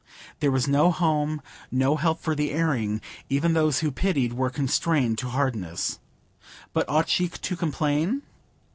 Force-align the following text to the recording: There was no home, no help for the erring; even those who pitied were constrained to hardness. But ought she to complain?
There 0.39 0.49
was 0.49 0.67
no 0.67 0.89
home, 0.89 1.43
no 1.69 1.95
help 1.95 2.19
for 2.21 2.33
the 2.33 2.49
erring; 2.49 3.01
even 3.29 3.53
those 3.53 3.81
who 3.81 3.91
pitied 3.91 4.33
were 4.33 4.49
constrained 4.49 5.19
to 5.19 5.29
hardness. 5.29 5.99
But 6.73 6.89
ought 6.89 7.07
she 7.07 7.27
to 7.29 7.55
complain? 7.55 8.23